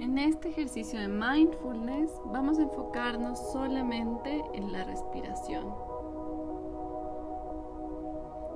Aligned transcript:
En 0.00 0.16
este 0.16 0.48
ejercicio 0.48 0.98
de 0.98 1.08
mindfulness 1.08 2.10
vamos 2.32 2.58
a 2.58 2.62
enfocarnos 2.62 3.38
solamente 3.52 4.42
en 4.54 4.72
la 4.72 4.82
respiración. 4.84 5.74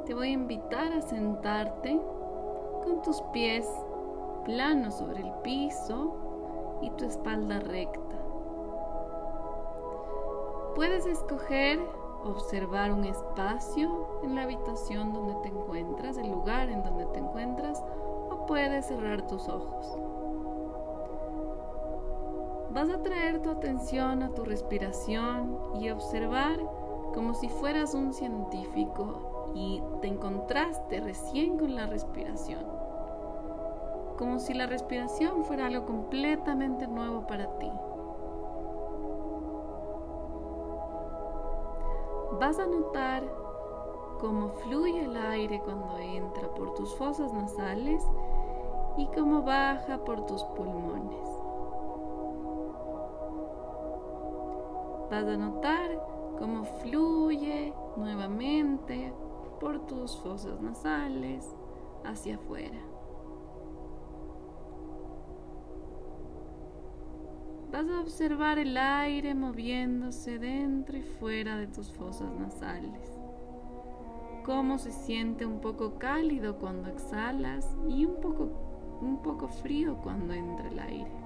Te 0.06 0.14
voy 0.14 0.28
a 0.28 0.32
invitar 0.32 0.90
a 0.94 1.02
sentarte 1.02 2.00
con 2.82 3.02
tus 3.02 3.20
pies 3.34 3.68
planos 4.46 4.94
sobre 4.94 5.20
el 5.20 5.30
piso 5.42 6.78
y 6.80 6.88
tu 6.92 7.04
espalda 7.04 7.60
recta. 7.60 8.16
Puedes 10.74 11.04
escoger 11.04 11.78
observar 12.24 12.90
un 12.90 13.04
espacio 13.04 14.08
en 14.22 14.34
la 14.34 14.44
habitación 14.44 15.12
donde 15.12 15.34
te 15.42 15.48
encuentras, 15.48 16.16
el 16.16 16.30
lugar 16.30 16.70
en 16.70 16.82
donde 16.82 17.04
te 17.04 17.18
encuentras, 17.18 17.84
o 18.30 18.46
puedes 18.46 18.86
cerrar 18.86 19.26
tus 19.26 19.46
ojos. 19.46 19.98
Vas 22.74 22.90
a 22.90 23.00
traer 23.04 23.40
tu 23.40 23.50
atención 23.50 24.24
a 24.24 24.30
tu 24.30 24.44
respiración 24.44 25.60
y 25.80 25.90
observar 25.90 26.58
como 27.14 27.34
si 27.34 27.48
fueras 27.48 27.94
un 27.94 28.12
científico 28.12 29.52
y 29.54 29.80
te 30.00 30.08
encontraste 30.08 31.00
recién 31.00 31.56
con 31.56 31.76
la 31.76 31.86
respiración. 31.86 32.64
Como 34.18 34.40
si 34.40 34.54
la 34.54 34.66
respiración 34.66 35.44
fuera 35.44 35.66
algo 35.66 35.86
completamente 35.86 36.88
nuevo 36.88 37.28
para 37.28 37.46
ti. 37.58 37.70
Vas 42.40 42.58
a 42.58 42.66
notar 42.66 43.22
cómo 44.18 44.48
fluye 44.48 45.04
el 45.04 45.16
aire 45.16 45.60
cuando 45.64 45.96
entra 45.98 46.48
por 46.48 46.74
tus 46.74 46.92
fosas 46.96 47.32
nasales 47.32 48.04
y 48.96 49.06
cómo 49.14 49.42
baja 49.42 49.98
por 49.98 50.26
tus 50.26 50.42
pulmones. 50.42 51.33
Vas 55.10 55.24
a 55.24 55.36
notar 55.36 55.90
cómo 56.38 56.64
fluye 56.64 57.72
nuevamente 57.96 59.12
por 59.60 59.86
tus 59.86 60.16
fosas 60.18 60.60
nasales 60.60 61.54
hacia 62.04 62.36
afuera. 62.36 62.78
Vas 67.70 67.88
a 67.88 68.00
observar 68.00 68.58
el 68.58 68.76
aire 68.76 69.34
moviéndose 69.34 70.38
dentro 70.38 70.96
y 70.96 71.02
fuera 71.02 71.56
de 71.56 71.66
tus 71.66 71.92
fosas 71.92 72.32
nasales. 72.34 73.12
Cómo 74.44 74.78
se 74.78 74.92
siente 74.92 75.44
un 75.44 75.60
poco 75.60 75.98
cálido 75.98 76.58
cuando 76.58 76.88
exhalas 76.88 77.76
y 77.88 78.04
un 78.04 78.20
poco, 78.20 78.98
un 79.00 79.22
poco 79.22 79.48
frío 79.48 79.98
cuando 80.02 80.32
entra 80.34 80.68
el 80.68 80.78
aire 80.78 81.23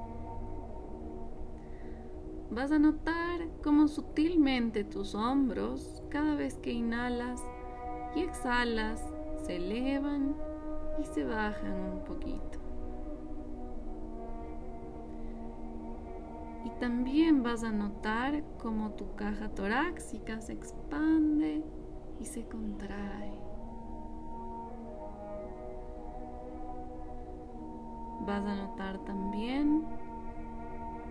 vas 2.50 2.72
a 2.72 2.78
notar 2.78 3.48
cómo 3.62 3.88
sutilmente 3.88 4.84
tus 4.84 5.14
hombros, 5.14 6.02
cada 6.08 6.34
vez 6.34 6.56
que 6.58 6.72
inhalas 6.72 7.42
y 8.14 8.20
exhalas, 8.20 9.04
se 9.42 9.56
elevan 9.56 10.34
y 11.00 11.04
se 11.04 11.24
bajan 11.24 11.74
un 11.74 12.04
poquito. 12.04 12.58
Y 16.64 16.70
también 16.80 17.42
vas 17.42 17.64
a 17.64 17.70
notar 17.70 18.42
cómo 18.58 18.91
tu 18.91 19.14
caja 19.14 19.48
torácica 19.50 20.41
se 20.41 20.52
expande 20.52 21.62
y 22.19 22.24
se 22.24 22.44
contrae. 22.46 23.32
Vas 28.26 28.44
a 28.44 28.54
notar 28.54 28.98
también 29.04 29.86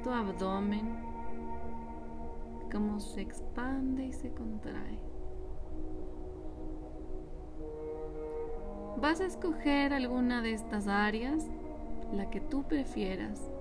tu 0.03 0.11
abdomen 0.11 1.06
cómo 2.69 2.99
se 2.99 3.21
expande 3.21 4.05
y 4.05 4.13
se 4.13 4.31
contrae. 4.33 4.99
Vas 8.99 9.21
a 9.21 9.25
escoger 9.25 9.93
alguna 9.93 10.41
de 10.41 10.53
estas 10.53 10.87
áreas, 10.87 11.47
la 12.11 12.29
que 12.29 12.39
tú 12.41 12.63
prefieras, 12.63 13.51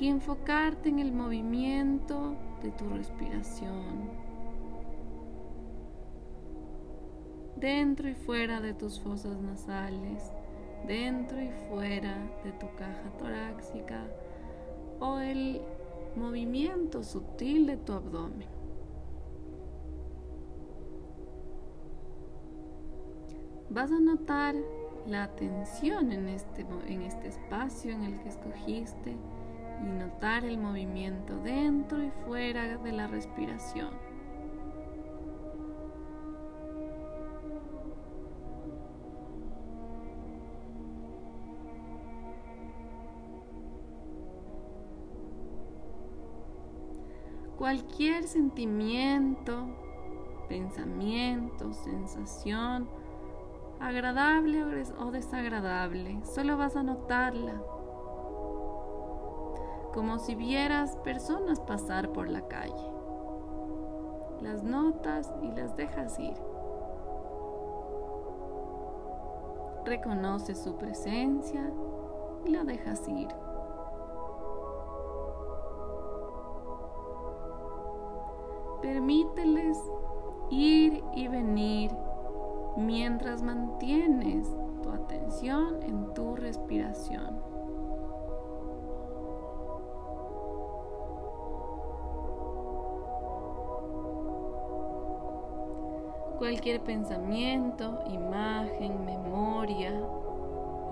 y 0.00 0.08
enfocarte 0.08 0.88
en 0.88 1.00
el 1.00 1.12
movimiento 1.12 2.36
de 2.62 2.70
tu 2.70 2.88
respiración. 2.88 4.10
Dentro 7.56 8.08
y 8.08 8.14
fuera 8.14 8.60
de 8.60 8.72
tus 8.72 9.00
fosas 9.00 9.38
nasales, 9.40 10.32
dentro 10.86 11.42
y 11.42 11.50
fuera 11.68 12.16
de 12.44 12.52
tu 12.52 12.66
caja 12.76 13.10
torácica 13.18 14.04
o 15.00 15.18
el 15.18 15.60
movimiento 16.16 17.02
sutil 17.02 17.66
de 17.66 17.76
tu 17.76 17.92
abdomen. 17.92 18.48
Vas 23.70 23.92
a 23.92 24.00
notar 24.00 24.54
la 25.06 25.28
tensión 25.34 26.12
en 26.12 26.28
este, 26.28 26.66
en 26.86 27.02
este 27.02 27.28
espacio 27.28 27.92
en 27.92 28.04
el 28.04 28.20
que 28.20 28.28
escogiste 28.28 29.16
y 29.82 29.86
notar 29.86 30.44
el 30.44 30.58
movimiento 30.58 31.38
dentro 31.38 32.02
y 32.02 32.10
fuera 32.26 32.78
de 32.78 32.92
la 32.92 33.06
respiración. 33.06 34.07
Cualquier 47.58 48.22
sentimiento, 48.22 49.66
pensamiento, 50.48 51.72
sensación, 51.72 52.88
agradable 53.80 54.64
o 54.98 55.10
desagradable, 55.10 56.20
solo 56.24 56.56
vas 56.56 56.76
a 56.76 56.84
notarla, 56.84 57.60
como 59.92 60.20
si 60.20 60.36
vieras 60.36 60.96
personas 60.98 61.58
pasar 61.58 62.12
por 62.12 62.28
la 62.28 62.46
calle. 62.46 62.92
Las 64.40 64.62
notas 64.62 65.32
y 65.42 65.48
las 65.48 65.76
dejas 65.76 66.16
ir. 66.20 66.36
Reconoce 69.84 70.54
su 70.54 70.76
presencia 70.76 71.72
y 72.44 72.50
la 72.50 72.62
dejas 72.62 73.08
ir. 73.08 73.47
Permíteles 78.80 79.78
ir 80.50 81.02
y 81.14 81.28
venir 81.28 81.90
mientras 82.76 83.42
mantienes 83.42 84.48
tu 84.82 84.90
atención 84.90 85.82
en 85.82 86.14
tu 86.14 86.36
respiración. 86.36 87.42
Cualquier 96.38 96.80
pensamiento, 96.82 97.98
imagen, 98.06 99.04
memoria, 99.04 99.92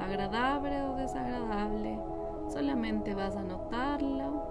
agradable 0.01 0.83
o 0.83 0.97
desagradable, 0.97 2.01
solamente 2.49 3.15
vas 3.15 3.37
a 3.37 3.45
notarlo 3.45 4.43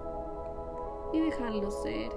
y 1.12 1.20
dejarlo 1.20 1.70
ser. 1.70 2.10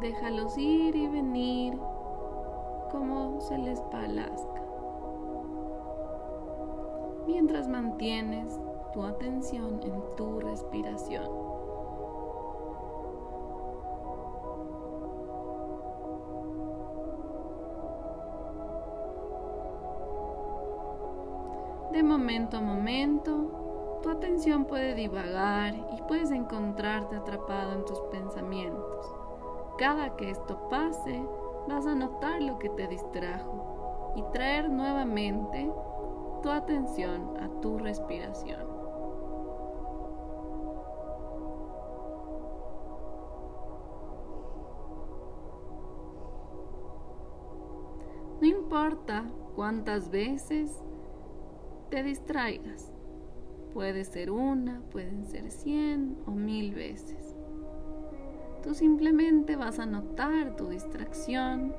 Déjalos 0.00 0.58
ir 0.58 0.96
y 0.96 1.06
venir 1.06 1.78
como 2.90 3.40
se 3.40 3.56
les 3.58 3.80
palazca. 3.80 4.62
Mientras 7.26 7.68
mantienes 7.68 8.60
tu 8.92 9.02
atención 9.02 9.80
en 9.82 10.02
tu 10.16 10.40
respiración. 10.40 11.28
De 21.92 22.02
momento 22.02 22.56
a 22.56 22.60
momento, 22.60 24.00
tu 24.02 24.10
atención 24.10 24.64
puede 24.64 24.94
divagar 24.94 25.74
y 25.74 26.02
puedes 26.08 26.30
encontrarte 26.30 27.16
atrapado 27.16 27.72
en 27.72 27.84
tus 27.84 28.00
pensamientos. 28.10 28.93
Cada 29.78 30.14
que 30.16 30.30
esto 30.30 30.68
pase, 30.68 31.26
vas 31.68 31.86
a 31.86 31.94
notar 31.94 32.40
lo 32.40 32.58
que 32.58 32.68
te 32.70 32.86
distrajo 32.86 34.12
y 34.16 34.22
traer 34.32 34.70
nuevamente 34.70 35.70
tu 36.42 36.50
atención 36.50 37.36
a 37.40 37.48
tu 37.60 37.78
respiración. 37.78 38.74
No 48.40 48.46
importa 48.46 49.24
cuántas 49.56 50.10
veces 50.10 50.82
te 51.88 52.02
distraigas. 52.02 52.92
Puede 53.72 54.04
ser 54.04 54.30
una, 54.30 54.82
pueden 54.90 55.24
ser 55.24 55.50
cien 55.50 56.18
o 56.26 56.30
mil 56.30 56.74
veces. 56.74 57.33
Tú 58.64 58.72
simplemente 58.72 59.56
vas 59.56 59.78
a 59.78 59.84
notar 59.84 60.56
tu 60.56 60.70
distracción 60.70 61.74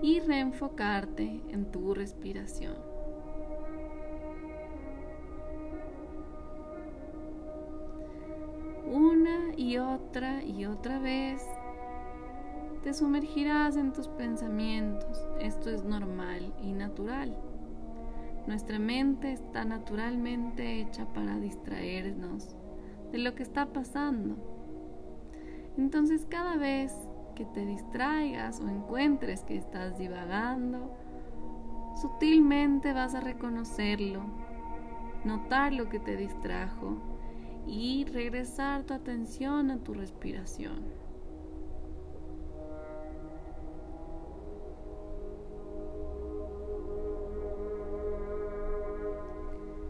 y 0.00 0.20
reenfocarte 0.20 1.42
en 1.48 1.72
tu 1.72 1.94
respiración. 1.94 2.76
Una 8.88 9.52
y 9.56 9.78
otra 9.78 10.44
y 10.44 10.66
otra 10.66 11.00
vez 11.00 11.42
te 12.84 12.94
sumergirás 12.94 13.76
en 13.76 13.92
tus 13.92 14.06
pensamientos. 14.06 15.26
Esto 15.40 15.70
es 15.70 15.82
normal 15.82 16.54
y 16.62 16.72
natural. 16.72 17.36
Nuestra 18.46 18.78
mente 18.78 19.32
está 19.32 19.64
naturalmente 19.64 20.80
hecha 20.80 21.12
para 21.12 21.40
distraernos 21.40 22.54
de 23.10 23.18
lo 23.18 23.34
que 23.34 23.42
está 23.42 23.66
pasando. 23.72 24.55
Entonces 25.76 26.26
cada 26.28 26.56
vez 26.56 26.92
que 27.34 27.44
te 27.44 27.66
distraigas 27.66 28.60
o 28.60 28.68
encuentres 28.68 29.42
que 29.42 29.56
estás 29.56 29.98
divagando, 29.98 30.96
sutilmente 32.00 32.92
vas 32.92 33.14
a 33.14 33.20
reconocerlo, 33.20 34.22
notar 35.24 35.72
lo 35.72 35.88
que 35.88 36.00
te 36.00 36.16
distrajo 36.16 36.96
y 37.66 38.04
regresar 38.04 38.84
tu 38.84 38.94
atención 38.94 39.70
a 39.70 39.78
tu 39.78 39.92
respiración. 39.92 41.06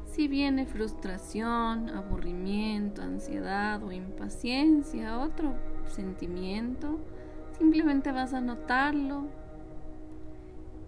Si 0.06 0.28
viene 0.28 0.64
frustración, 0.64 1.90
aburrimiento, 1.90 3.02
ansiedad 3.02 3.82
o 3.84 3.92
impaciencia, 3.92 5.18
otro 5.18 5.54
sentimiento, 5.88 6.98
simplemente 7.58 8.12
vas 8.12 8.34
a 8.34 8.40
notarlo 8.40 9.28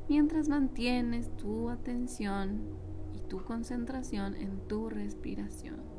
mientras 0.09 0.49
mantienes 0.49 1.31
tu 1.37 1.69
atención 1.69 2.61
y 3.15 3.21
tu 3.21 3.43
concentración 3.45 4.35
en 4.35 4.59
tu 4.69 4.89
respiración. 4.89 5.99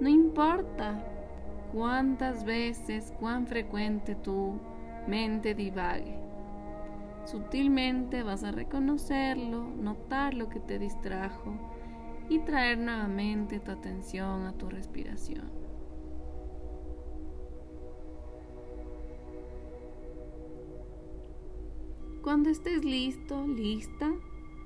No 0.00 0.08
importa 0.08 1.00
cuántas 1.72 2.44
veces, 2.44 3.12
cuán 3.20 3.46
frecuente 3.46 4.16
tú 4.16 4.58
mente 5.06 5.54
divague. 5.54 6.31
Sutilmente 7.24 8.22
vas 8.22 8.44
a 8.44 8.50
reconocerlo, 8.50 9.64
notar 9.64 10.34
lo 10.34 10.48
que 10.48 10.60
te 10.60 10.78
distrajo 10.78 11.54
y 12.28 12.40
traer 12.40 12.78
nuevamente 12.78 13.60
tu 13.60 13.70
atención 13.70 14.46
a 14.46 14.52
tu 14.52 14.68
respiración. 14.68 15.50
Cuando 22.22 22.50
estés 22.50 22.84
listo, 22.84 23.46
lista, 23.46 24.12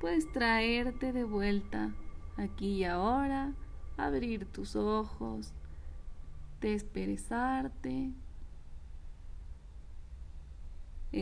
puedes 0.00 0.31
traerte 0.32 1.12
de 1.12 1.25
vuelta 1.25 1.94
aquí 2.37 2.76
y 2.76 2.85
ahora, 2.85 3.55
abrir 3.97 4.44
tus 4.47 4.76
ojos, 4.76 5.55
desperezarte 6.61 8.12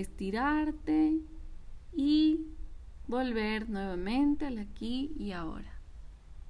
estirarte 0.01 1.21
y 1.93 2.47
volver 3.07 3.69
nuevamente 3.69 4.47
al 4.47 4.59
aquí 4.59 5.13
y 5.17 5.33
ahora. 5.33 5.74